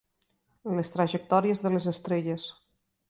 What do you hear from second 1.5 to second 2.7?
de les estrelles.